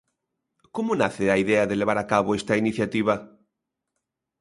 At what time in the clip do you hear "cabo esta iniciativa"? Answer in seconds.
2.11-3.15